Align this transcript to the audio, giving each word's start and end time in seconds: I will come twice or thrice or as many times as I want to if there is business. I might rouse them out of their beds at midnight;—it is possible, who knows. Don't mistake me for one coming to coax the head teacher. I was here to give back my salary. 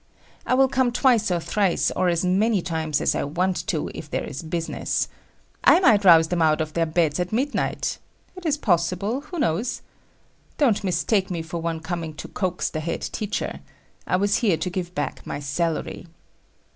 I 0.47 0.55
will 0.55 0.67
come 0.67 0.91
twice 0.91 1.29
or 1.29 1.39
thrice 1.39 1.91
or 1.95 2.09
as 2.09 2.25
many 2.25 2.63
times 2.63 3.01
as 3.01 3.13
I 3.13 3.23
want 3.23 3.67
to 3.67 3.91
if 3.93 4.09
there 4.09 4.23
is 4.23 4.41
business. 4.41 5.07
I 5.63 5.79
might 5.79 6.03
rouse 6.03 6.29
them 6.29 6.41
out 6.41 6.59
of 6.59 6.73
their 6.73 6.87
beds 6.87 7.19
at 7.19 7.31
midnight;—it 7.31 8.43
is 8.43 8.57
possible, 8.57 9.21
who 9.21 9.37
knows. 9.37 9.83
Don't 10.57 10.83
mistake 10.83 11.29
me 11.29 11.43
for 11.43 11.61
one 11.61 11.81
coming 11.81 12.15
to 12.15 12.27
coax 12.27 12.71
the 12.71 12.79
head 12.79 13.01
teacher. 13.01 13.59
I 14.07 14.15
was 14.15 14.37
here 14.37 14.57
to 14.57 14.71
give 14.71 14.95
back 14.95 15.23
my 15.27 15.39
salary. 15.39 16.07